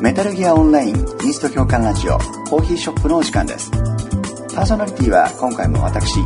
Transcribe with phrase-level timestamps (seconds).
[0.00, 2.18] メタルギアオンラインインスト共感ラジオ
[2.48, 3.70] コーヒーショップのお時間です。
[3.70, 6.18] パーソナリティは今回も私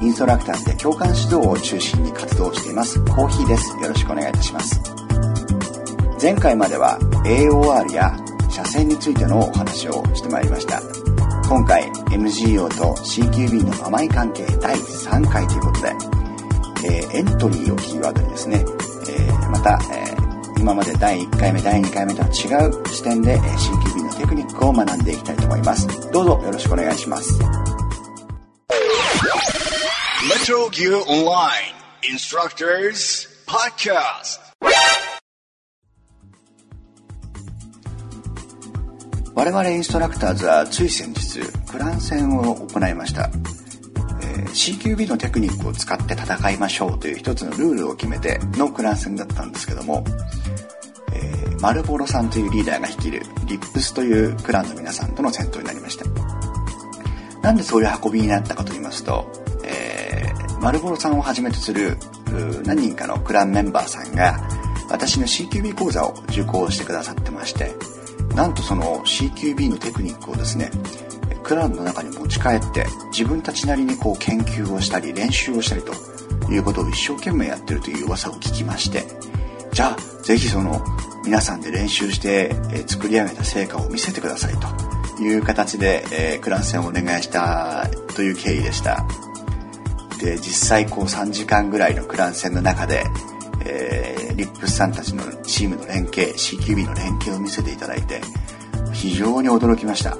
[0.00, 3.02] インストラクターズで共感指導を中心に活動しています。
[3.04, 3.70] コーヒーです。
[3.82, 4.80] よろしくお願いいたします。
[6.20, 8.16] 前回までは AOR や
[8.50, 10.80] 車線についてのお話をしてまいりました。
[11.48, 15.92] 今回 MGO と CQB の甘い関係第3回ということで、
[16.84, 18.64] えー、エントリーをキーワードにですね、
[19.08, 20.26] えー、また、えー
[20.58, 25.86] 今まで第1回目第2回目とは違う視点で CQB のテクニックを学んでいきたいと思います。
[26.10, 27.38] どうぞよろしくお願いします。
[30.24, 31.74] Metro Gear Online
[32.10, 34.40] Instructors Podcast.
[39.34, 43.28] 我々インストラクターズはつい先日クラン戦を行いました。
[44.54, 50.02] CQB のテクニックを使って戦いましょうという一つのルールを決めてのクラン戦だったんですけども、
[51.12, 56.06] えー、マルボロさんというリーダーが率いるリップスというクランの皆さんとの戦闘になりました。
[57.42, 59.45] なんでそういう運びになったかと言いますと、
[60.06, 61.96] えー、マルボロさんをはじめとする
[62.64, 64.38] 何人かのクランメンバーさんが
[64.88, 67.74] 私の CQB 講座を受講してくださってまして
[68.34, 70.70] なんとその CQB のテクニックをですね
[71.42, 79.04] クラブの中に持ち帰って自分たちなりにこう研究をしたり練習をしたりということを一生懸命やってるという噂を聞きまして
[79.72, 80.84] じゃあぜひその
[81.24, 82.54] 皆さんで練習して
[82.86, 84.54] 作り上げた成果を見せてください
[85.16, 89.06] という形で、えクラン戦をお願いしたという経緯でした。
[90.18, 93.04] で実際こう3時間ぐらいのクラン戦の中で、
[93.64, 98.20] えー、リップスさんたちのチームの連携 CQB の連携を見せていただいて
[98.92, 100.16] 非常に驚きました。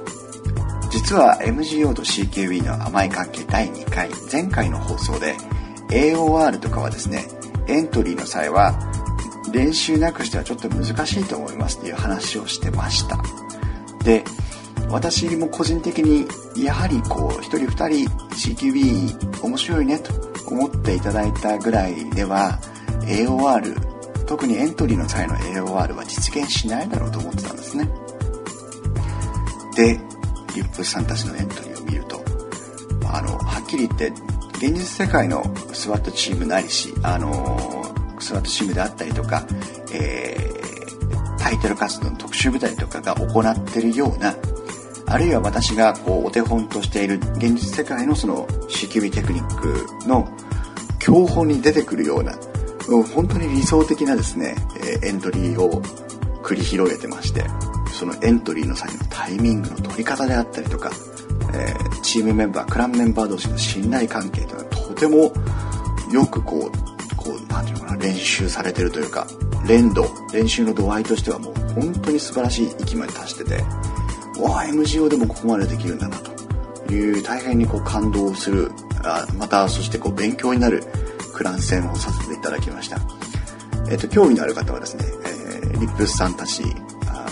[0.89, 5.35] 実は MGO と CKB の甘い関係第2回前回の放送で
[5.89, 7.25] AOR とかはですね
[7.67, 8.79] エントリーの際は
[9.51, 13.19] 練習なくしてはちょっと難しいと思いますっていう話をしてました。
[14.03, 14.23] で
[14.89, 16.27] 私も個人的に
[16.63, 20.11] やはりこう1人2人 CQB 面白いねと
[20.49, 22.59] 思っていただいたぐらいでは
[23.01, 27.89] AOR 特にエントリーの際の AOR は実現しないだろうと思ってたんですね。
[29.75, 29.99] で
[30.55, 32.23] リップさんたちのエントリーを見ると
[33.07, 34.11] あのはっきり言って
[34.57, 37.85] 現実世界のスワットチームなりしあの
[38.19, 39.45] スワットチームであったりとか、
[39.93, 44.35] えー、タイトル活動の特殊部隊とかが行ってるような
[45.09, 50.27] あるいは私がこうお手本としている現実世界のその CQB テクニックの
[50.99, 52.33] 教本に出てくるような
[53.13, 54.55] 本当に理想的なですね
[55.03, 55.81] エントリーを
[56.43, 57.45] 繰り広げてまして
[57.91, 60.91] そのエントリーの際のタイミングの取り方であったりとか、
[61.53, 65.31] え、チームメンバークランメンバー同士の信頼関係というのはとても
[66.11, 69.25] よくこうこう何て言うのかな練習されてるというか
[69.67, 73.63] 連動練習の度合いとしてはもう本当に素晴らしい域まで達してて
[74.39, 78.71] わあ MGO でもここまでできるんだなという大変にこう感動する
[79.03, 80.83] あまたそしてこう勉強になる
[81.33, 82.97] クラン戦をさせていただきました。
[83.89, 86.63] えっ、と興味のある方はですね、えー、リップスさんたち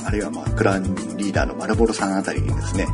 [0.06, 0.84] あるいはまあクラン
[1.18, 2.88] リーダーのマルボロさんあたりにですね、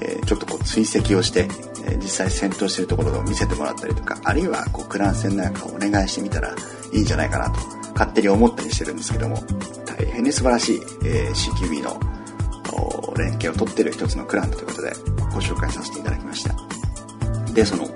[0.00, 1.48] えー、ちょっとこう追跡をして、
[1.86, 6.54] え、実際戦闘してるところを見せてもらったりとかあるいはこうクラン戦なんかをお願いしてみたら
[6.92, 7.58] いいんじゃないかなと
[7.94, 9.36] 勝手に思ったりしてるんですけども
[9.86, 11.98] 大変に素晴らしい、えー、CQB の
[13.16, 14.92] 連携を取ってる一つのクランということで
[15.32, 16.54] ご紹介させていただきました。
[17.52, 17.86] でその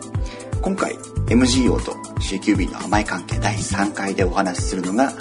[0.61, 0.95] 今回
[1.29, 5.13] MGO と CQB の甘い関係第3回でお話しするのが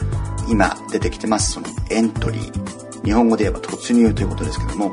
[0.50, 3.04] 今出てきてますそのエントリー。
[3.04, 4.92] 日本語で言えば突入ということですけども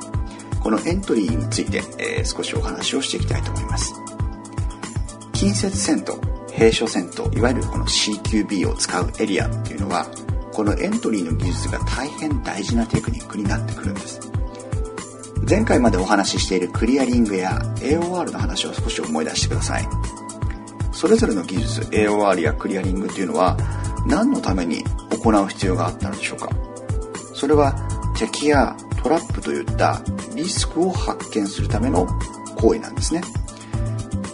[0.62, 3.94] このエントリーについて、えー、少しお話をしていきたいと思います。
[5.32, 6.20] 近接戦と
[6.52, 10.06] 兵所戦といわゆるこの CQB を使うエリアっていうのは
[10.52, 14.31] このエントリーの技術が大変大事なテクニックになってくるんです。
[15.48, 19.88] 前回までお話ししているクリアリングや AOR の話を少し思い出してください。
[20.92, 23.56] それぞれの技術 AOR やクリアリングっていうのは
[24.06, 26.48] 何のために行う必要があったのでしょうか？
[27.34, 27.74] それは
[28.16, 30.00] 敵やトラップといった
[30.36, 32.06] リスクを発見するための
[32.56, 33.22] 行為なんですね。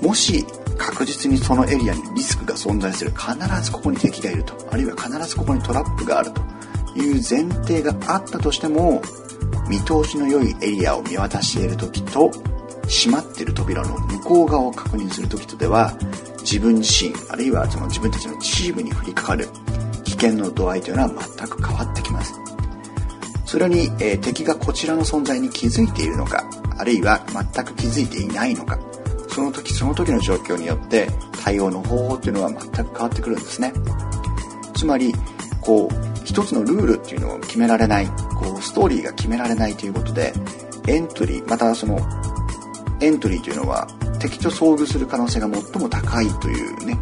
[0.03, 0.45] もし
[0.77, 6.43] 確実にそのエリアにリスクが存在する必ずここに敵がいるとあるいは必ずここにトラップがあると
[6.99, 9.03] いう前提があったとしても
[9.69, 12.31] 見通しの良いエリアを見渡している時と
[12.89, 15.93] 閉まっている扉の向こう側を確認する時とでは
[16.41, 19.49] 自分自身あるいはその自分たちのチームに降りかかる
[20.05, 22.35] 危険の度合いというのは全く変わってきます。
[23.45, 26.45] それに、えー、敵がこちらの存在に気づいているのか
[26.77, 28.79] あるいは全く気づいていないのか
[29.31, 31.09] その時その時の状況によって
[31.43, 33.73] 対応の方法っていうのは全く変わってくるんですね。
[34.75, 35.15] つまり
[35.63, 38.28] こう一つのルールっていうのを決められない。
[38.39, 40.33] こうストーリーが決められないということで
[40.87, 41.99] エントリーまたその
[43.01, 43.87] エントリーというのは
[44.19, 46.99] 敵と遭遇する可能性が最も高いというね、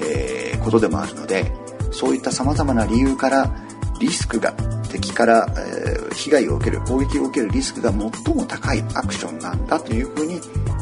[0.00, 1.52] えー、ことでもあるので
[1.90, 3.54] そういった様々な理由から
[4.00, 4.52] リスクが
[4.90, 10.34] 敵から、えー、被害を受ける攻撃を受けるリスクが最も高いアクションなんだというふうに、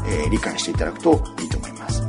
[0.07, 2.03] えー、理解していただくといいと思います。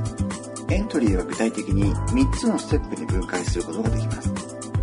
[0.71, 4.33] エントリーは具体的に3つのステップに分解することができます。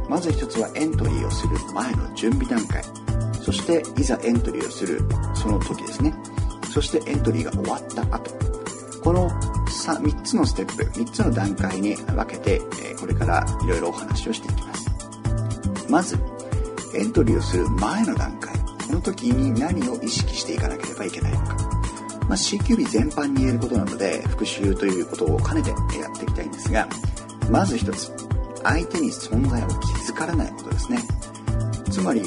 [0.10, 2.84] まず1つはエントリーをする前の準備段階。
[3.42, 5.02] そしていざエントリーをする
[5.34, 6.14] その時ですね。
[6.72, 8.32] そしてエントリーが終わった後。
[9.04, 9.30] この
[9.68, 12.62] 3, 3つのステップ3つの段階に分けて
[13.00, 14.90] これからいろいろお話をしていきます。
[15.90, 16.18] まず
[16.96, 18.52] エントリーをする前の段階。
[18.92, 21.56] この時に何を意識していかなければいけないのか、
[22.28, 25.76] まあ、CQB 全般に言えることなので復習ということを兼ねてや
[26.10, 26.90] っていきたいんですが
[27.50, 28.12] まず一つ
[28.64, 29.74] 相手に存在を気
[30.12, 31.00] づかれないことですね。
[31.90, 32.22] つまり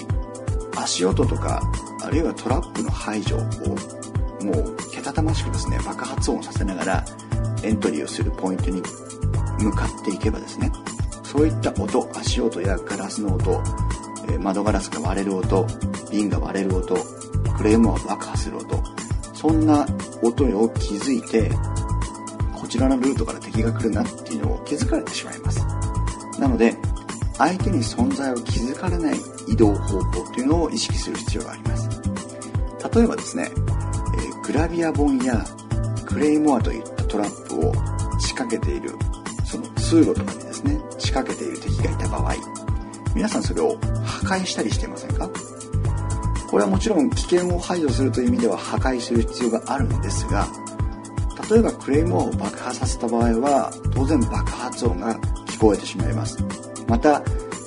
[0.85, 1.63] 足音とか
[2.03, 3.41] あるいはトラップの排除を
[4.45, 7.05] もうけたたましくですね爆発音させながら
[7.63, 8.83] エントリーをするポイントに
[9.59, 10.71] 向かっていけばですね
[11.23, 13.63] そういった音足音やガラスの音
[14.39, 15.67] 窓ガラスが割れる音
[16.11, 16.95] 瓶が割れる音
[17.57, 18.83] クレームは爆破する音
[19.33, 19.87] そんな
[20.23, 21.51] 音を気づいて
[22.55, 25.61] こちらのルートから敵が来るなっていうのを気づかれてしまいます。
[26.39, 26.75] なので
[27.37, 29.19] 相手に存在を気づかれない
[29.49, 31.89] 移動方法っていうのを意識する必要があります。
[32.95, 35.45] 例えばですね、え、グラビア本や
[36.07, 37.73] クレイモアといったトラップを
[38.21, 38.93] 仕掛けている
[39.45, 42.35] その通路とかにですね仕掛けている敵がいた場合
[43.15, 45.29] 皆さんそれを破壊したりしていませんか？
[46.51, 50.47] これはもちろん危険を排除するという意味では破壊する必要があるんですが
[51.51, 56.39] 例えばクレイモアを爆破させた場合は当然爆発音が聞こえてしまいます。
[56.87, 57.23] また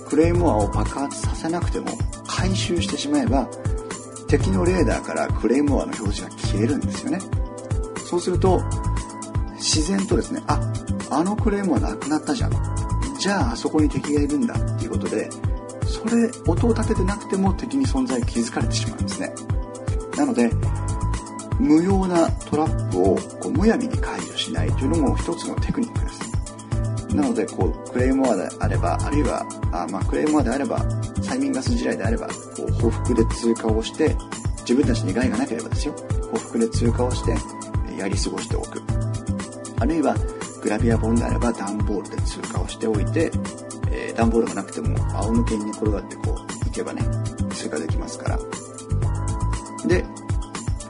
[0.09, 1.87] クレイモアを爆発させなくても
[2.27, 3.49] 回収してしまえば
[4.27, 7.19] 敵のレーダーからクレイモアの表示が消えるんですよね。
[8.09, 8.61] そうすると
[9.55, 10.59] 自然とですねあ
[11.09, 12.51] あのクレームはなくなったじゃん。
[13.19, 14.53] じゃああそこに敵がいるんだ。
[14.53, 15.29] っていうことで
[15.85, 19.33] それ音を立ててなくても敵に存在気づかれてしまうんですね。
[20.15, 20.51] なので
[21.59, 26.26] 無用なトラップをこうむやみに解除しないというのも一つのテクニックです。
[27.13, 30.79] なのでこうクレイモアであればあるいはあ、まあ、クレイモアであれば
[31.21, 32.33] 催眠ガス地雷であればこ
[32.67, 34.15] う報復で通過をして
[34.59, 35.95] 自分たちに害がなければですよ。
[36.31, 37.31] 報復で通過をして
[37.97, 38.81] やり過ごしておく。
[39.79, 40.15] あるいは
[40.61, 43.31] グラビア本であれば段ボールで通過をしておいて、
[43.91, 47.01] えー、段ボールがなくても仰向けに転がってこう行けばね
[47.51, 48.39] 通過できますから。
[49.87, 50.03] で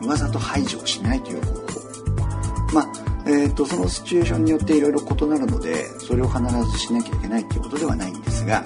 [0.07, 1.61] わざと排除をしないという方法。
[2.73, 6.41] まあえーと、そのシチュエーションによっていろいろ異なるのでそれを必
[6.71, 8.63] ずしなきゃいけないっていうことではないんですが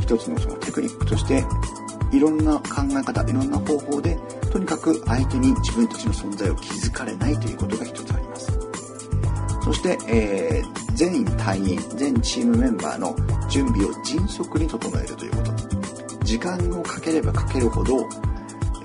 [0.00, 1.44] 一つのそのテクニックとして
[2.12, 4.18] いろんな考え方いろんな方法で
[4.50, 8.50] とにかく相手に自分たちの存在を気づかれないということが一つあります。
[9.62, 13.14] そして、えー、全員隊員全チームメンバーの
[13.48, 15.52] 準備を迅速に整えるということ。
[16.24, 18.08] 時間をかければかけるほど、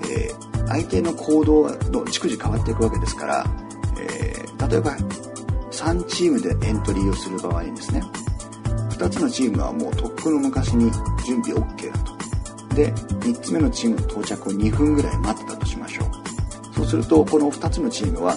[0.08, 3.46] えー、相手の行動の逐次変わっていくわけですから、
[4.68, 4.96] 例えば
[5.70, 8.02] 3チームでエントリーをする場合ですね。
[8.90, 10.90] 2つのチームはもうとっくの昔に
[11.26, 12.74] 準備 OK だと。
[12.74, 16.74] で3つ目のチームの到着を2分ぐらい待ってたとしましょう。
[16.74, 18.36] そうするとこの2つのチームは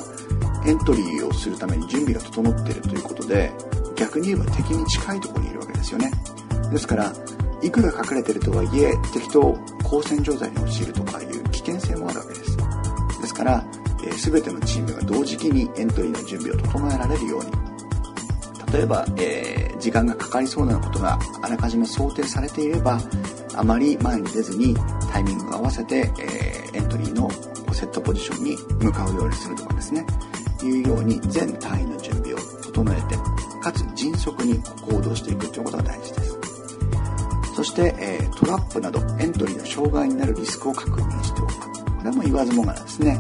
[0.66, 3.52] エントリーをするために準備が整っているということで
[3.96, 6.12] 逆に言えば敵に近いところにいるわけですよね。
[6.72, 7.14] ですから
[7.62, 12.39] いくら隠れてるとはいえ敵と交戦状態に陥るとかいう危険性もあるわけです、
[14.04, 17.52] えー、全てのチームが同時期にエントリーの準備を整えられるように。
[18.74, 23.00] 例えば、えー、時間がかかりそうなことがあらかじめ想定されていれば
[23.56, 24.76] あまり前に出ずに
[25.12, 27.30] タイミングを合わせて、えー、エントリーの
[27.74, 30.06] セットポジションに向かうようにするとかですね。
[30.62, 33.16] いうように全単位の準備を整えて
[33.62, 36.40] かつ迅速に行動していくということが大事です。
[37.56, 41.54] そして、えー、トラップなどエントリーの障害になるリスクを確認しておく。
[42.00, 43.20] これも言わずもがなですね、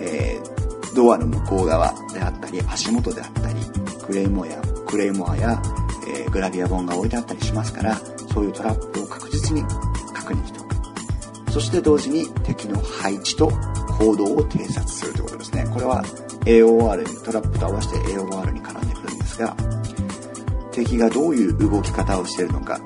[0.00, 3.60] えー、ドアの向こう側であったり足元であったり
[4.06, 5.60] クレイモアやクレイモアや、
[6.08, 7.96] えー、グラビア本が置いてあったりしますから
[8.32, 9.62] そういうトラップを確実に
[10.14, 11.52] 確認しておく。
[11.52, 13.50] そして同時に敵の配置と
[13.98, 15.66] 行動を偵察するということですね。
[15.72, 16.04] これは
[16.44, 19.54] AOR にトラップと合わせて AOR に絡んでくるんですが
[20.72, 22.80] 敵がどういう動き方をしているのか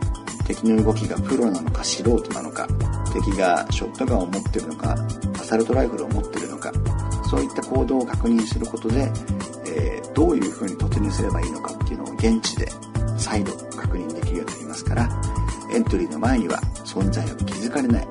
[0.47, 2.66] 敵の動きがプロなのか素人なのか
[3.12, 4.97] 敵がショットガンを持ってるのか
[5.35, 6.41] アサルトライフルを持ってる
[7.32, 9.10] そういった行動を確認することで、
[9.64, 12.68] えー、どういうふうに突入すればいいのかっていうのを現地で
[13.16, 15.08] 再度確認できるようになりますから
[15.72, 18.08] エントリーの前には存在を気づかれない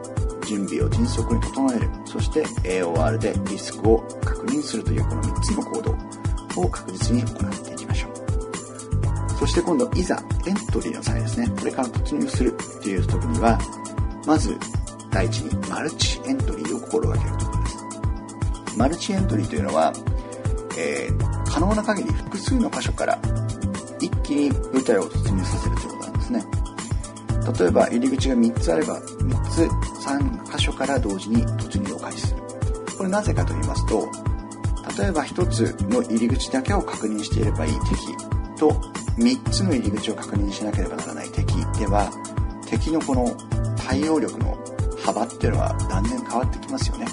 [0.48, 1.88] 準備を迅速に整える。
[2.06, 9.32] そして AOR でリスクを確認するというこの3つの行動を確実に行っていきましょう。
[9.38, 10.16] そして今度いざ
[10.48, 11.48] エントリーの際ですね。
[11.60, 13.60] これから突入するっていう時には
[14.26, 14.58] まず
[15.12, 17.51] 第一にマルチエントリーを心がけると。
[18.78, 19.94] マルチエントリーというのは、
[20.78, 23.20] えー、可能な限り複数の箇所から
[24.00, 26.46] 一気に舞台を突入させるということなんですね。
[27.60, 29.64] 例えば入り口が3つあれば3つ
[30.06, 32.42] 3箇所から同時に突入を開始する。
[32.98, 34.08] これなぜかと言いますと
[35.00, 38.70] 例えば1つの入り口だけを確認していればいい敵と
[39.18, 42.12] 3つの入り口を確認しなければならない敵では
[42.68, 43.28] 敵のこの
[43.76, 44.58] 対応力の
[45.04, 47.08] 幅っていうのは断然変わってきますよね。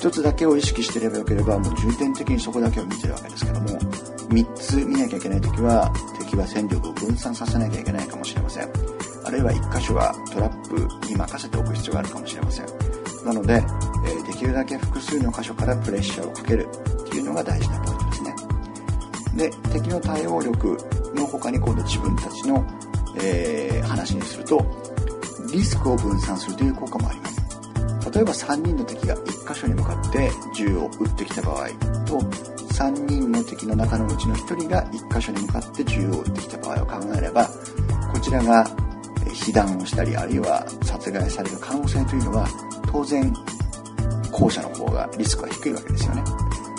[0.00, 8.70] 1つだけを意識してればよければもう重点的にそこだけを見てるわけですけども3つ見なきゃいけない時は敵は戦力を分散させなきゃいけないかもしれません。
[9.24, 12.66] あるいは1箇所はトラップに任せておく必要があるかもしれません。
[13.24, 13.62] なので、
[14.06, 16.66] え、できるだけ複数の箇所からプレッシャーをかける
[17.02, 18.34] っていうのが大事なポイントですね。
[19.34, 20.78] で敵の対応力
[21.14, 22.64] の他に今度自分たちの、
[23.20, 24.64] えー、話にすると
[25.52, 27.39] リスクを分散するという効果もあります。
[28.12, 31.68] 例えば3人の敵が1箇所に向かって銃を撃ってきた場合
[32.04, 32.18] と
[32.74, 37.46] 3人の敵の中のうちの1人が1箇所に向かって銃を撃ってきた場合を考えれば
[38.12, 38.66] こちらが
[39.32, 42.48] 被弾をしたりあるいは殺害される可能性というのは
[42.90, 43.32] 当然
[44.32, 46.22] 後者の方がリスクは低いわけですよね。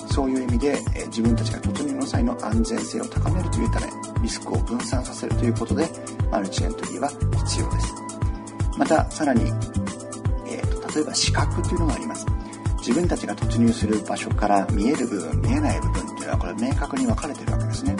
[0.07, 3.87] そういう意味で自分たちが突入の際の安全性を高めるというため
[4.21, 5.87] リスクを分散させるということで
[6.29, 7.09] マルチエントリーは
[7.45, 7.93] 必要です。
[8.77, 9.51] またさらに、
[10.95, 12.25] 例えば視覚というのがあります。
[12.79, 17.95] 自分たちが突入する場所から見える部分見えない部分というのはこれ明確に分かれてるわけですね。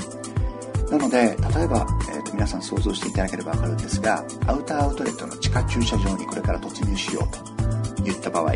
[0.89, 8.53] なので例えば、えーと、皆さん想像していただければ分かるんですがアウターアウトレットの地下駐車場にこれから突入しようと言った場合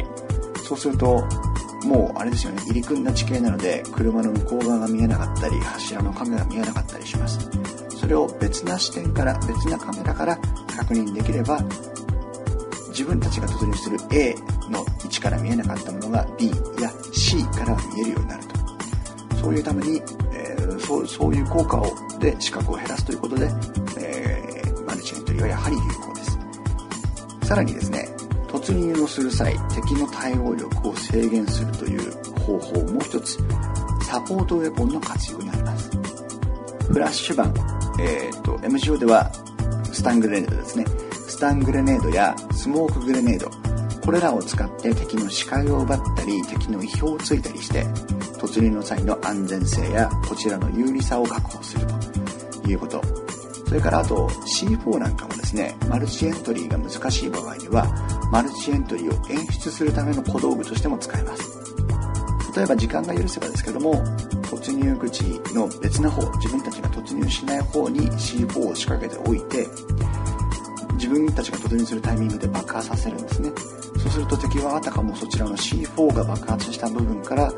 [0.67, 1.23] そうすると
[1.85, 7.39] もうあれですよね入り組んだ地形なので車の向こう側が見えなかったり柱のカメラが見えなかったりします。
[8.05, 10.37] それを別な視点から別なカメラから
[10.75, 11.59] 確認できれば
[12.95, 14.33] 自分たちが突入する A
[14.71, 16.47] の位置から見えなかったものが B
[16.81, 18.43] や C から見えるようになる
[19.27, 19.35] と。
[19.37, 23.51] そういうために、えー、そうそういう効果をで視覚を減らすということで、
[23.99, 26.39] えー、マルチエントリーはやはり有効です。
[27.43, 28.07] さらにですね
[28.47, 33.37] 突入をする際敵の対応力を制限するという方法もう一つ
[34.03, 35.91] サポートウェポンの活用になります。
[36.87, 39.29] フラッシュ板、えーと、MGO では
[39.91, 41.04] スタングレネードですね。
[41.35, 43.51] スタングレネードやスモークグレネード
[44.05, 47.83] これらを使って敵の視界を奪ったり敵の意表をついたりして
[48.39, 51.85] 突入の際の安全性やこちらの有利さを確保する
[52.63, 53.01] ということ。
[53.67, 57.85] それからあと C4 なんかもですねマルチエントリーが難しい場合には
[58.31, 61.43] マルチエントリーを演出するための小道具としても使えます。
[62.55, 63.95] 例えば時間が許せばですけども
[64.43, 65.21] 突入口
[65.53, 69.67] の別な方自分たちが突入しない方に C4 を仕掛けておいて
[71.05, 73.51] 自分たちが突入するタイミングで爆破させるんですね。
[73.99, 77.51] そうすると敵はあたかもそちらの C4 が爆発した部分から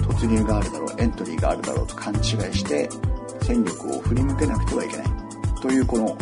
[0.00, 2.88] 突入があるだろうエントリーがあるだろうと勘違いして
[3.42, 5.06] 戦力を振り向けなくてはいけない。
[5.60, 6.16] というこの、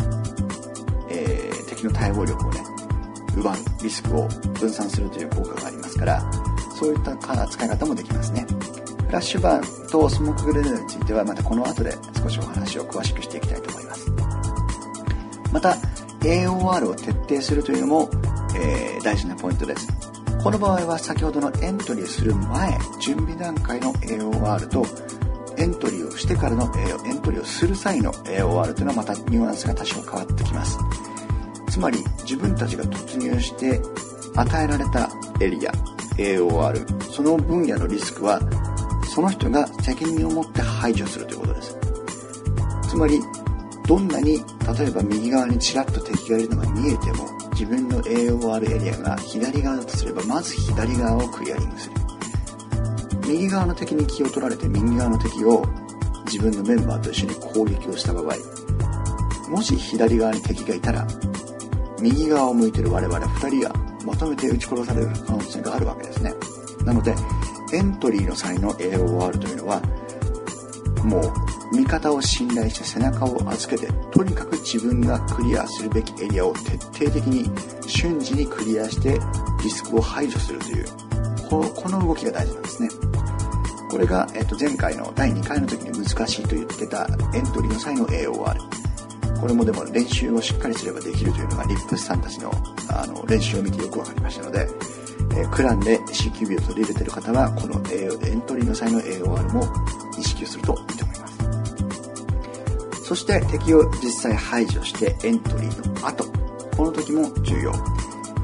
[1.09, 2.61] えー、敵の対応力をね
[3.37, 4.27] 奪うリスクを
[4.59, 6.31] 分散するという効果がありますから
[6.77, 8.45] そういった使い方もできますね。
[9.07, 14.11] フラッシュバーンとスモークグレネードについてはまたこの後で少しお話を詳しくしていきたいと思います。
[15.53, 15.77] また
[16.23, 18.09] AOR を徹底するというのも、
[18.55, 19.87] えー、大事なポイントです。
[20.43, 24.85] この場合は先ほどのエントリーする前準備段階の AOR と
[25.57, 30.77] エントリーをしてからのえエントリーをする際の AOR というのはまたニュアンスが多少変わってきます。
[31.69, 33.81] つまり自分たちが突入して
[34.35, 35.71] 与えられたエリア
[36.17, 38.39] AOR その分野のリスクは
[39.13, 41.77] その人が責任を持って排除するということです。
[42.89, 43.19] つまり
[43.87, 44.37] どんなに
[44.77, 51.95] 例えば右側にちらっと敵がいるのが見えても自分の AOR エリアが左側だとすればまず左側をクリアリングする。
[53.27, 55.63] 右側の敵に気を取られて右側の敵を
[56.25, 58.35] 自分のメンバーと一緒に攻撃をした場合
[59.49, 61.07] もし左側に敵がいたら
[62.01, 63.73] 右側を向いてる我々2人が
[64.05, 66.33] まとめて撃ち殺される可能性があるわけですね。
[66.83, 67.15] なので
[67.71, 69.81] エントリーの際の AOR というのは
[71.03, 77.49] もう味方を信頼して背中を預けてとにかく自分がクリアするべきエリアを徹底的に
[77.87, 79.19] 瞬時にクリアして
[79.63, 80.85] リスクを排除するという
[81.49, 82.89] この動きが大事なんですね。
[83.91, 88.57] これが、えっと、前回の第2回の時に難しいと言ってたエントリーの際の AOR
[89.39, 92.51] これもでも練習をしっかりすればできるというのがリップスさんたちの
[92.89, 94.67] あの練習を見てよく分かりましたので、
[95.37, 99.63] え、クランで CQB を取り入れている方はこの、A、エントリーの際の AOR も
[100.17, 100.82] 意識をすると
[103.13, 106.23] そして敵を実際排除してエントリーの後。
[106.75, 107.71] この時も重要。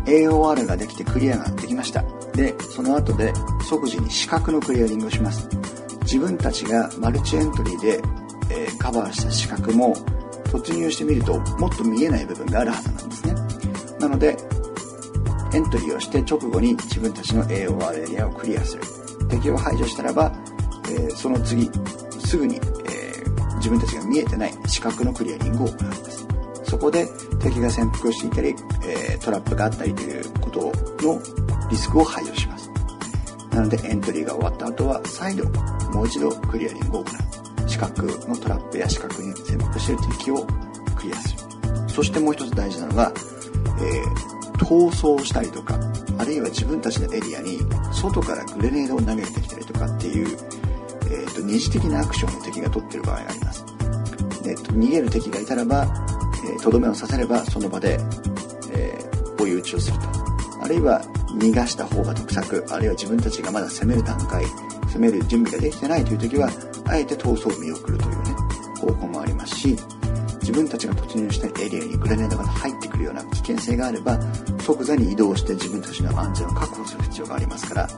[0.05, 2.03] AOR ができてクリアができました。
[2.35, 3.33] でその後で
[3.67, 5.49] 即時に視覚のクリアリングをします。
[6.03, 7.99] 自分たちがマルチエントリーで、
[8.51, 9.95] えー、カバーした視覚も
[10.51, 13.33] 突入してみるともっと見えない部分があるはずなんですね。
[13.99, 14.37] なので
[15.51, 18.83] エントリーをして直後に自分たちの AOR エリアをクリアする。
[19.31, 20.31] 敵を排除したらば、
[20.91, 21.71] えー、その次
[22.23, 22.61] すぐに、
[23.59, 25.83] 自分たちが見えてない視覚のクリアリングを行う。
[25.83, 26.27] んです
[26.63, 27.07] そこで
[27.41, 28.49] 敵が潜伏していたり、
[28.83, 30.71] えー、トラップがあったりということ
[31.05, 31.19] の
[31.69, 32.69] リスクを排除します。
[33.51, 35.49] なのでエントリーが終わった後は再度
[35.91, 37.11] もう一度クリアリングを行
[37.65, 37.69] う。
[37.69, 40.45] 視覚のトラップや視覚に潜伏している敵を
[40.95, 41.89] クリアする。
[41.89, 45.79] そしてもう一つ大事なのが、えー、逃走したりとか
[46.19, 47.59] あるいは自分たちのエリアに
[47.93, 50.37] 外からグレネードを投げてきたりとかっていう、
[51.11, 53.65] えーと、二次的なアクションを敵が取ってる場合があります。
[54.43, 55.87] で逃げる敵がいたらば
[56.61, 57.99] とど、めをさせればその場で、
[58.71, 60.07] えー、追い打ちをすると。
[60.61, 61.01] あるいは
[61.37, 62.65] 逃がした方が得策。
[62.69, 64.45] あるいは自分たちがまだ攻める段階
[64.89, 66.49] 攻める準備ができてないという時は
[66.87, 68.31] あえて逃走を見送るというね
[68.79, 69.77] 方法もありますし
[70.41, 74.19] 自分たちが突入したエリアにグレネードが入ってくるような危険性があれば
[74.61, 77.89] 即座に移動して自分たちの安全を確保する必要がありますから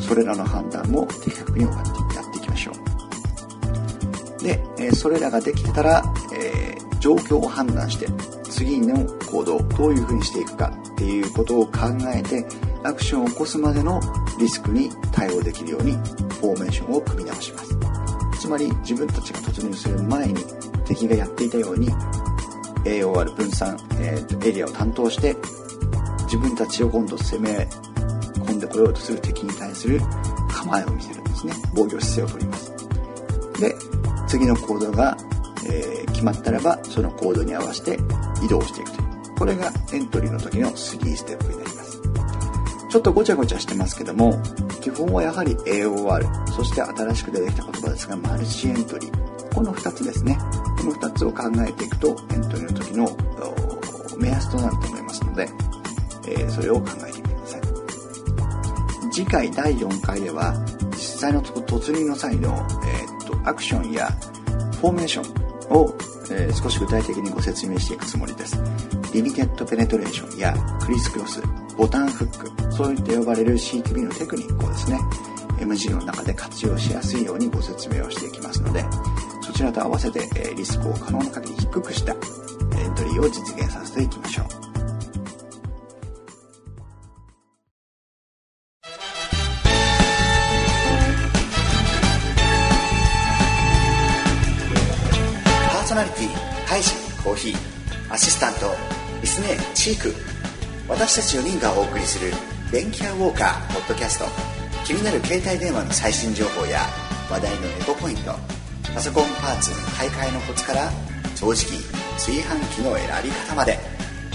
[0.00, 2.01] それらの判断も的確にやっていきましょう
[4.42, 6.02] で、えそれらができてたら、
[6.34, 8.06] えー、状況を判断して
[8.50, 11.72] 次の行動どういうふうにしていくかっていうことを考
[12.14, 12.46] えて
[12.84, 14.00] アクションを起こすまでの
[14.38, 17.76] リスクに対応できるようにフォーメーションを組み直します。
[18.40, 20.34] つまり自分たちが突入する前に
[20.84, 21.88] 敵がやっていたように
[22.84, 25.36] AOR 分散、えー、とエリアを担当して
[26.24, 27.68] 自分たちを今度攻め
[28.40, 30.00] 込んでこようとする敵に対する
[30.48, 31.52] 構えを見せるんですね。
[31.74, 32.72] 防御姿勢をとります。
[33.60, 33.76] で
[34.32, 35.14] 次の行動が、
[35.68, 37.98] えー、決まったらばその行動に合わせて
[38.42, 39.34] 移動していくという。
[39.36, 40.74] これがエントリーの時の3
[41.16, 42.00] ステップになります。
[42.88, 44.40] ちょっとごちゃごちゃしてますけども
[44.80, 49.54] 基本はやはり AOR そして新しく出てきた言葉ですがマルチエントリー。
[49.54, 50.38] この2つですね。
[50.78, 53.14] この2つを考えていくとエントリーの時の
[54.16, 55.46] 目安となると思いますので、
[56.26, 57.60] えー、それを考えてみてください。
[59.12, 60.54] 次回第4回では
[60.92, 62.48] 実際の突入の際の、
[62.86, 64.10] えー、アクションや
[64.80, 65.94] フォーメーションを、
[66.30, 68.60] えー、少し具体的にご説明していくつもりです。
[69.12, 71.42] リミテッドペネトレーションやクリスクロス
[71.76, 74.98] ボタンフックそういった呼ばれる CQB のテクニックをですね
[75.58, 78.84] MG の中で活用しやすいようにご説明をしていきますので
[79.42, 82.16] そちらと合わせてえリスクを可能な限り低くしたエ
[82.88, 84.61] ントリーを実現させていきましょう。
[99.92, 100.14] ーチーク。
[100.88, 102.32] 私たち4人がお送りする
[102.70, 104.24] 電気屋ウォーカーポッドキャスト。
[104.84, 106.80] 気になる携帯電話の最新情報や
[107.30, 108.34] 話題のエコポイント。
[108.94, 110.90] パソコンパーツ買い替えのコツから
[111.34, 111.82] 掃除機
[112.14, 113.78] 炊飯器の選び方まで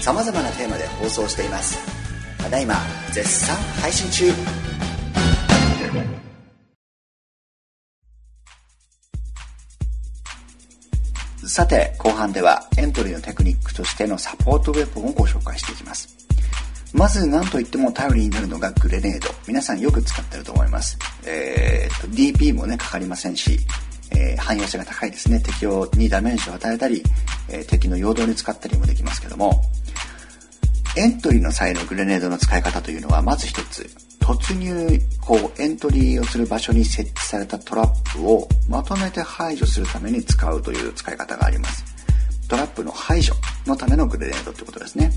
[0.00, 1.78] さまざまなテーマで放送しています。
[2.38, 2.74] ただいま
[3.12, 4.32] 絶賛配信中。
[11.48, 16.18] さて後半ではエントリーのテクニックとしてのサポートウェポンをご紹介していきます
[16.94, 19.28] まず何といっても頼りになるのがグレネード。
[19.46, 20.98] 皆さんよく使ってると思います。
[21.26, 23.58] えー、と、DP もね、かかりませんし、
[24.10, 25.38] えー、汎用性が高いですね。
[25.40, 27.02] 敵をにダメージを与えたり、
[27.50, 29.62] えー、敵の陽動に使ったりもできますけども、
[30.96, 33.88] エントリーの際のグレネードの使い方というのは、まず一つ、
[34.28, 41.82] 突入、こう、エントリーをする場所に設置されたトラップをまとめて排除するために使うという使い方があります。
[42.46, 43.32] トラップの排除
[43.66, 45.12] のためのグレネードってことですね。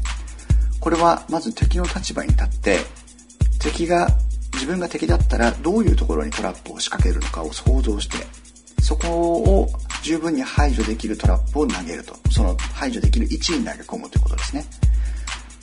[0.79, 2.79] これはまず敵の立場に立って
[3.59, 4.07] 敵が
[4.53, 8.17] 自分が敵だったらどういうところにトラップを仕掛けるのかを想像して
[8.81, 9.67] そこを
[10.01, 14.65] 十分に排除できるトラップを投げるとその排除できる位置に投げ込むということですね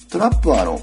[0.08, 0.80] トラップはあの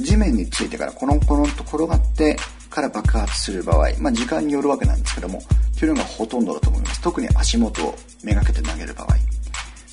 [0.00, 2.36] 地面についてからコロンコロンと転がって
[2.68, 5.42] から爆発する場合、まあ、時間によるわけなんですけども
[5.78, 7.00] というのがほとんどだと思います。
[7.00, 9.08] 特に足元をめがけて投げる場合。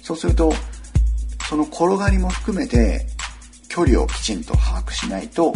[0.02, 0.54] そうすると
[1.50, 3.06] その転がりも含めて
[3.70, 5.54] 距離をきちんと把握しないと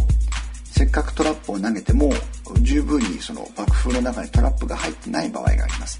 [0.66, 2.12] せっかくトラップを投げても
[2.62, 6.00] 十分にその爆風の中にトラップが入ってない場合があります。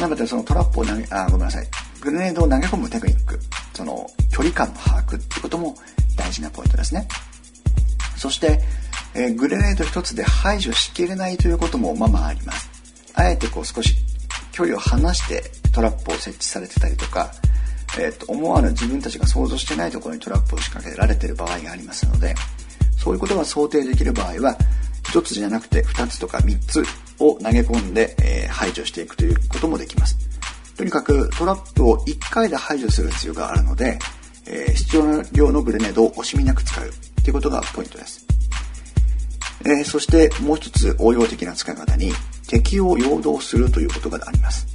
[0.00, 1.66] なのでそのトラップを投げあごめんなさい。
[2.00, 3.38] グレネードを投げ込むテクニック
[3.74, 5.74] その距離感の把握ってことも
[6.16, 7.08] 大事なポイントですね。
[8.16, 8.60] そして、
[9.14, 12.70] えー、グレネード一つで排除しきれないということもままあります。
[13.14, 13.94] あえてこう少し
[14.52, 17.30] 距離を離してトラップを設置されてたりとか
[17.98, 22.34] えー、と思わぬ自分たちが想像してないところにトラップを仕掛けられている場合がありますので
[22.98, 24.56] そういうことが想定できる場合は
[25.04, 26.84] 1つじゃなくて2つとか3つ
[27.18, 30.18] を投げ込んで、えー、排除していくということもできます。
[30.76, 33.98] とにかくトラップを1回で排除する必要があるので、
[34.46, 36.92] えー、必要な量のグレネードを惜しみなく使う。
[37.26, 38.24] ということがポイントです、
[39.64, 42.12] えー、そしてもう一つ応用的な使い方に
[42.46, 44.68] 敵を陽動するということがあります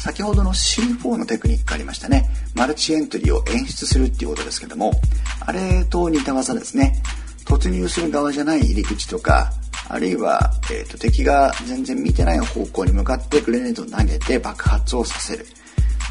[0.00, 2.30] 先ほどの C4 のテクニックがありましたね。
[2.54, 4.92] マルチエントリーを演出するっていうことですけども、
[5.40, 7.02] あれと似た技ですね。
[7.44, 9.52] 突入する側じゃない入り口とか、
[9.88, 15.44] あるいは、えーと、敵が全然見てない方向に向かってグレネードを投げて爆発をさせる。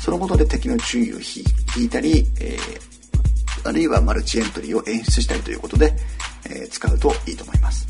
[0.02, 1.16] そのことで敵の注意を
[1.78, 2.95] 引いたり、えー、
[3.66, 5.94] あるいはマルチエントリーを演出したりということで、
[6.50, 7.88] えー、使うといいと思います。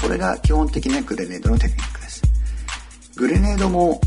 [0.00, 2.22] これが基本的なグレネードのテクニックです。
[3.16, 4.00] グレネードも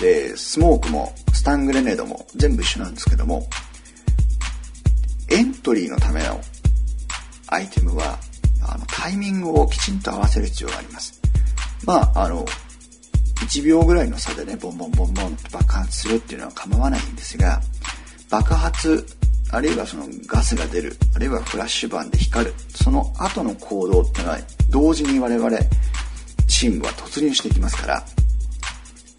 [0.00, 3.46] で、スモークもスタングレネードも全部一緒なんですけども、
[5.30, 6.40] エントリーのための
[7.48, 8.18] アイテムは、
[8.66, 11.20] あの、タイミングをきちんと合わせる必要があります。
[11.84, 12.44] まあ、あの、
[13.46, 17.60] 1秒ぐらいの差でね、ボンボンボンボンと爆発するっていうのは構わないんですが、
[18.28, 19.06] 爆発、
[19.52, 24.38] あるいはそのガスが出る、あるいはフラッシュバンで光る、その後の行動ってのは、
[24.70, 25.58] 同時に我々、
[26.48, 28.04] チームは突入していきますから、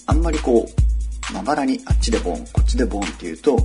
[0.08, 3.58] あんまりこう、まばらにあっちでボン、こっちでボンっていうと、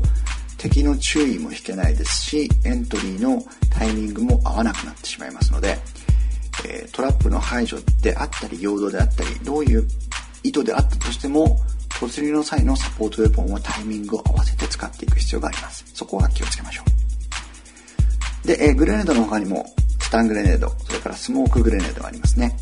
[0.59, 5.79] 敵の注意も引けないですし、エントリーのタイミングも合わなくなってしまいますので、
[6.67, 9.89] えー、トラップの排除であったり、陽動であったり、どういう
[10.43, 11.59] 意図であったとしても、
[12.01, 15.85] 突入の際のサポートウェポンはタイミングを合わせて使っていく必要があります。
[15.95, 16.83] そこは気をつけましょ
[18.45, 18.47] う。
[18.47, 19.67] で、え、グレネードの他にも、
[20.01, 22.57] スタングレネード、それからスモークグレネードがありますね。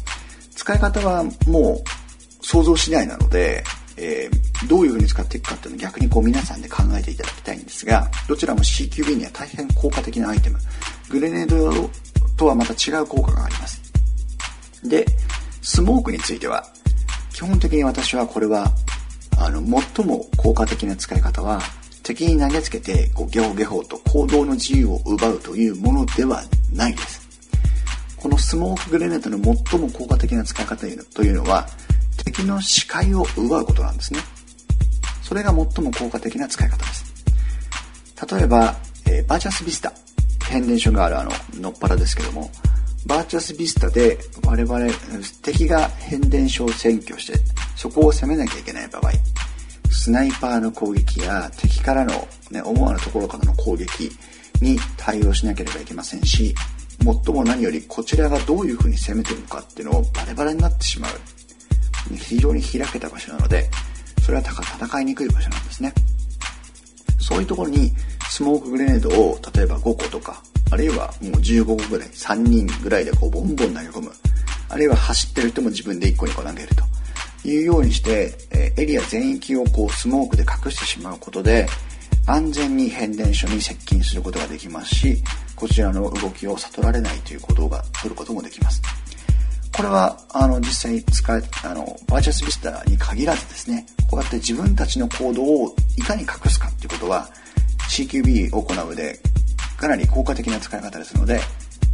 [0.54, 3.62] 使い方はもう想像しないなので、
[3.96, 10.58] えー、どういう風に使っていくかっていうのを逆にこう皆さんで考えていただきたいんですが、どちらも CQB には大変効果的なアイテム。
[11.08, 11.90] グレネード
[12.36, 13.80] とはまた違う効果があります。
[14.82, 15.06] で、
[15.62, 16.64] スモークについては、
[17.32, 18.72] 基本的に私はこれは、
[19.38, 19.60] あの、
[19.94, 21.60] 最も効果的な使い方は、
[22.02, 27.26] 敵に投げつけて、こう、ゲホゲホと行動の自由を奪うというものではないです。
[28.16, 31.68] このスモークグレネードの最も効果的な使い方というのは、
[32.24, 34.20] 敵の視界を奪うことなんですね。
[35.22, 37.04] それが最も効果的な使い方です。
[38.32, 39.92] 例えば、えー、バーチャスビスタ、
[40.48, 42.50] 変電所があるあの、のっぱらですけども、
[43.06, 44.88] バーチャスビスタで我々、
[45.42, 47.38] 敵が変電所を占拠して、
[47.76, 49.12] そこを攻めなきゃいけない場合、
[49.90, 54.10] スナイパーの攻撃や敵からの、ね、思わぬところからの攻撃
[54.60, 56.54] に対応しなければいけませんし、
[56.98, 61.10] 最も何よりこちらがどういう風に攻めてるのかっていうのをバレバレになってしまう
[62.14, 63.68] 非常に開けた場所なので、
[64.22, 65.92] それは戦いにくい場所なんですね。
[67.20, 67.92] そういうところに
[68.30, 74.12] スモークグレネードを例えば5個とか、あるいはもう15個ぐらい、3人ぐらいでこうボンボン投げ込む。
[74.68, 76.82] あるいは走ってる人も自分で1個2個投げると
[77.46, 81.66] いうようにして、えエリア全域をこうスモークで隠してしまうことで、
[82.26, 85.22] 安全に変電所に接近することができますし、
[85.54, 88.82] こちらの動きを悟られないということが取ることもできます。
[89.76, 97.28] これは、あの、実際に使え、あの、バーチャスビスターに限らずですね、こうやって自分たちの行動をいかに隠すかっていうことは、
[97.90, 99.20] CQB を行うで、
[99.76, 101.40] かなり効果的な使い方ですので、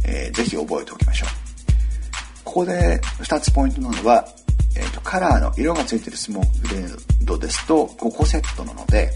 [0.05, 1.29] えー、ぜひ覚えておきましょう。
[2.43, 4.27] ここで2つポイントなのは、
[4.75, 9.11] え、ー、と、カラーの色がついてるスモークグレードですと5個セットなので、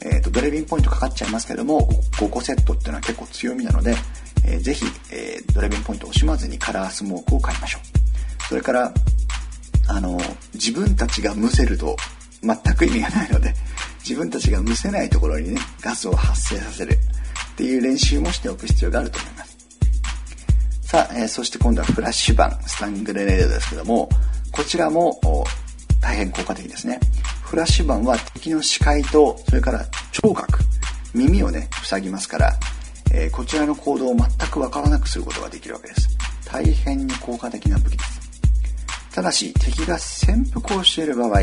[0.00, 3.94] え、ー、と、ドレビンポイントかかっちゃいますけども、5個セットっていうのは結構強みなので、
[4.44, 8.48] えー、ぜひ、えー、ドライビンポイントを惜しまずにカラースモークを買いましょう。
[8.48, 8.92] それから、
[9.88, 10.20] あの、
[10.52, 11.96] 自分たちがむせると
[12.42, 13.54] 全く意味がないので、
[14.06, 19.56] 自分たちがむせないところにね、ガスを発生させるっていう練習もしておく必要があると思います。
[20.82, 24.08] さあ、えー、そして今度はフラッシュバン、スタングレネードですけども、
[24.54, 25.18] こちらも
[26.00, 27.00] 大変効果的ですね。
[27.42, 30.60] フラッシュバンは敵の視界と、それから聴覚、
[31.12, 32.52] 耳をね、塞ぎますから、
[33.12, 36.08] えー、こちらの行動を全くわからなくすることができるわけです。
[36.46, 38.20] 大変に効果的な武器です。
[39.14, 41.40] ただし、敵が潜伏をしている場合、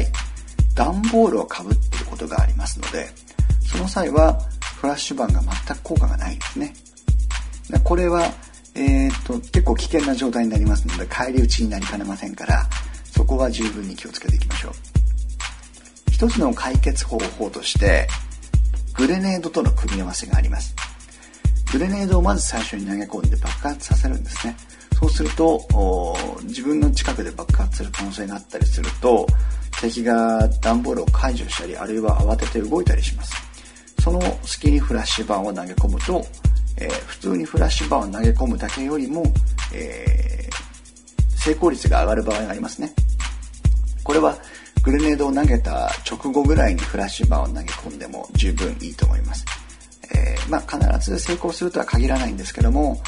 [0.75, 3.09] 段ボールをかぶっていることがありますので
[3.61, 4.39] その際は
[4.77, 6.73] フラッシュバンが全く効果がないんですね
[7.83, 8.23] これは、
[8.75, 12.63] えーと、結構危険な状態になりますので返り討ちになりかねませんから
[13.11, 14.73] そこは十分に気をつけていきましょう。
[16.11, 18.07] 一つの解決方法として
[18.95, 20.75] グレネードとの組み合わせがあります。
[21.71, 24.55] グレネードをまず最初に投げ込んで爆発させるんですね。
[24.99, 29.25] そうすると自分の近くで爆発する可能性があったりすると
[29.81, 33.33] 敵が段ボールを解除したりあるいは慌てて動いたりします。
[34.01, 36.25] その隙にフラッシュバーを投げ込むと、
[36.77, 39.23] えー、普通にフラッシュバーを投げ込むだけよりも、
[39.73, 40.49] え、
[41.43, 42.93] 成功率が上がる場合がありますね
[44.03, 44.37] これは
[44.83, 49.45] グレネードを投げた直後ぐらいにフラッシュバーを投げ込んでも十分いいと思います、
[50.15, 53.01] えー、まあ、必ず成功するとは限らないんですけども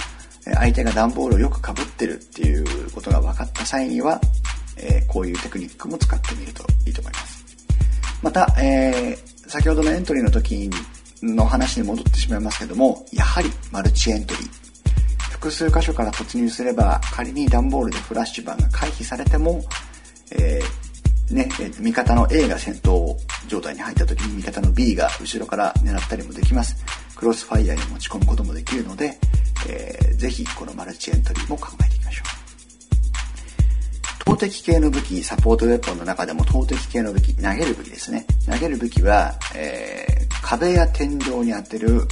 [0.45, 4.19] 相手が段ボールをよくかぶってるっていうことが分かった際には、
[4.77, 7.45] えー、こういうテクニックも使ってみるといいと思います。
[8.21, 10.69] また、えー、先ほどのエントリーの時
[11.21, 14.62] の話に戻ってしまいますけども、やはりマルチエントリー。
[15.43, 19.61] 複数箇所から突入すれば、仮に段ボールでフラッシュバンが回避されても、
[20.31, 21.49] えー、ね、
[21.81, 23.13] 味方の A が戦闘
[23.49, 26.77] 状態に入った時に味方の B が後ろから狙ったりもできます。
[27.17, 29.19] クロスファイヤーに持ち込むこともできるので、
[29.67, 32.23] えー、ぜひこのマルチエントリーも考えていきましょ
[34.21, 34.37] う。
[34.37, 38.25] 投擲系の武器、サポートウェポンの中でも投擲系の武器、投げる武器ですね。
[38.49, 42.07] 投げる武器は、えー、壁や天井に当てる、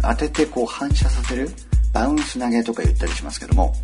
[0.00, 1.50] 当ててこう反射させる、
[1.92, 3.74] バウンス投げとか言ったりしますけども、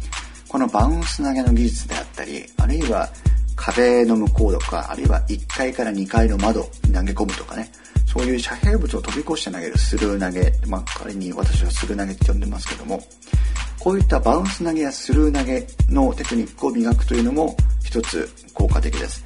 [0.49, 3.09] このバウンス投げの技術であったり、あるいは
[3.57, 7.71] 壁の向こうとか、あるいは1階から2階の窓に投げ込むとかね、
[8.07, 13.03] そういう遮蔽物を飛び越して投げるスルー投げ、まあ、仮に私はスルー投げって呼んでますけども、
[13.81, 19.25] こういったバウンス投げやスルー投げのテクニックを磨くというのも一つ効果的です。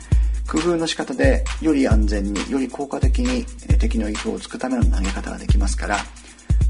[0.51, 3.45] 工夫の仕方でより安全に、より効果的に
[3.79, 5.99] 敵の意図をつくための投げ方ができますから、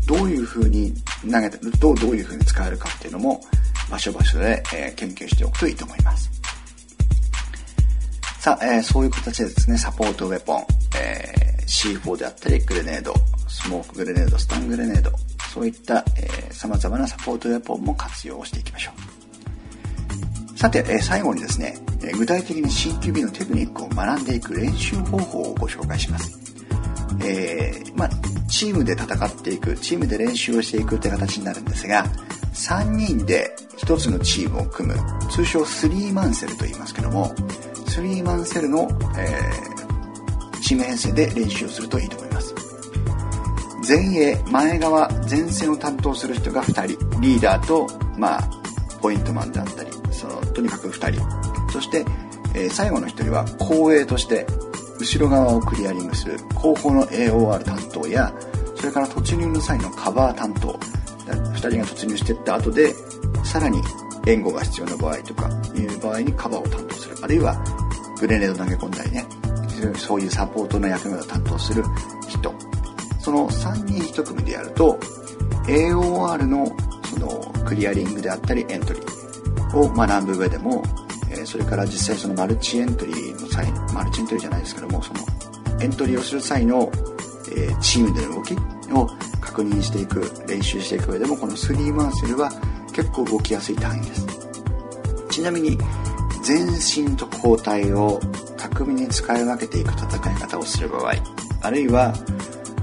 [0.07, 0.95] どういう風に
[1.31, 3.41] 投げて、どうどういう風に使えるかっていうのも
[3.91, 6.31] 場所場所で、え研究しておくといいと思います。
[8.41, 10.65] さあ、えー、そういう形でですね、サポートウェポン、
[10.97, 13.15] えー C4 であったりグレネード
[13.47, 15.13] スモークグレネードスタングレネード
[15.53, 16.05] そういった
[16.51, 18.93] さまざまなサポートウェポンも活用していきましょ
[20.55, 26.37] うさて、えー、最後にですね、え具体的に CQB のテクニックを学んでいく練習方法をご紹介します
[27.23, 28.11] えー、まあ、
[28.49, 32.07] チームで戦っていくチームで練習をしていくって形になるんですが
[32.55, 34.97] 3人で1つのチームを組む
[35.31, 37.35] 通称スリーマンセルと言いますけども
[37.87, 39.79] スリーマンセルの、えー
[40.69, 42.55] チーム編成で練習をするといいと思います。
[43.89, 47.87] 前衛前側前線を担当する人が2人リーダーと
[48.19, 48.51] まあ
[49.01, 51.73] ポイントマンであったりそのとにかく2人。
[51.73, 52.05] そして、
[52.55, 54.47] えー、最後の1人は後衛として
[54.99, 58.33] 後ろ側をクリアリングする後方の AOR 担当や
[58.77, 60.73] それから突入の際のカバー担当
[61.27, 62.95] 2人が突入していった後で
[63.45, 63.81] さらに
[64.27, 67.17] 援護が必要な場合とかいう場合にカバーを担当する。
[67.23, 67.57] あるいは
[68.21, 69.27] グレネード投げ込んだりね
[69.97, 71.83] そういうサポートの役目を担当する
[72.29, 72.53] 人。
[73.21, 74.99] その3人1組でやると
[75.67, 76.67] AOR の
[77.05, 80.83] そのクリアリングであったりエントリーを学ぶ上でも、
[81.49, 85.21] それから実際そのマルチエントリーの際マルチエントリーじゃないですけどもその
[85.81, 86.93] エントリーをする際の、
[87.57, 88.55] えチームでの動き
[88.93, 89.07] を
[89.41, 92.51] 確認していく練習していく上でもこの3マンセルは
[92.93, 94.27] 結構動きやすい単位です。
[95.31, 95.79] ちなみに
[96.43, 98.21] 全身と交代を
[98.57, 101.13] 巧みに使い分けていく戦い方をする場合
[101.63, 102.13] あるいは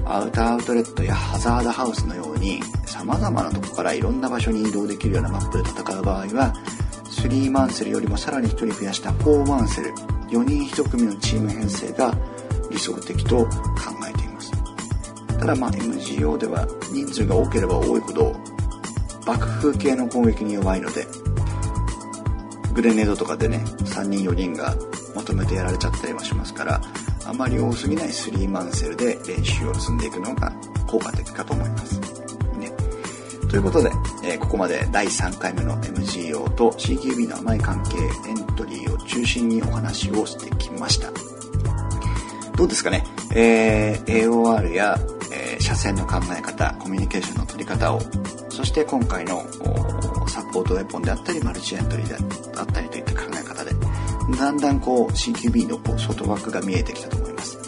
[0.04, 6.54] アウターアウトレットやハザードハウスのように様々なとこからいろんな場所に移動できるようなマップで戦う場合は
[7.16, 9.90] 3マンセルよりもさらに1人増やした4マンセル
[10.28, 12.14] 4人1組のチーム編成が
[12.70, 13.48] 理想的と考
[14.08, 14.50] えています
[15.38, 18.36] ただまあ MGO では人数が多ければ多いほど
[19.26, 21.06] 爆風系の攻撃に弱いので
[22.74, 24.74] グレネードとかでね3人4人が
[25.14, 26.80] まとめてやられちゃったりもしますから
[27.24, 30.52] あまり多すぎない3マンセルで練習を積んでいくのが
[30.86, 32.05] 効果的かと思います。
[33.48, 33.90] ということで、
[34.24, 37.96] えー、ここまで第3回目の MGO と CQB の甘い関係
[38.28, 41.10] エントリーを中心にお話をしてきました。
[42.56, 43.04] どうですかね、
[43.34, 44.98] えー、AOR や、
[45.30, 48.00] えー、車線の考え方、コミュニケーションの取り方を、
[48.48, 49.42] そして今回の
[50.26, 52.16] サポートウェポンであったり、マルチエントリーで
[52.58, 53.70] あったりといった考え方で、
[54.36, 57.58] だんだんこう CQB のこう外枠が見えてきたと思います。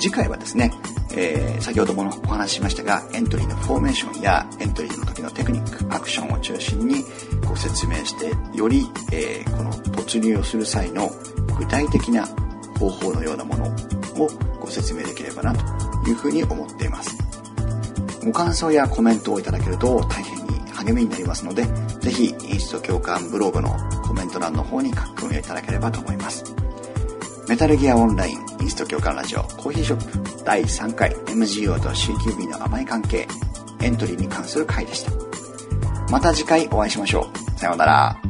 [0.00, 0.72] 次回はですね、
[1.14, 7.04] えー、先ほどもお話ししましたが、エントリーのフォーメーションやエントリーの時のテクニック、アクションを中心に
[7.46, 11.10] ご説明して、より、えー、この突入をする際の
[11.58, 12.26] 具体的な
[12.78, 13.66] 方法のようなもの
[14.22, 14.28] を
[14.60, 17.16] ご説明できればなというふうに思っています。
[18.24, 21.64] ご感想やコメントをいただけると大変に励みになりますので
[22.00, 26.44] ぜひインスト共感ブログのコメント欄の方に書き込みをいただければと思います。
[27.48, 33.26] メタルギアオンラインインスト共感ラジオコーヒーショップ第3回 MGO と CQB の甘い関係
[33.80, 35.12] エントリーに関する回でした。
[36.10, 37.58] また次回お会いしましょう。
[37.58, 38.29] さようなら。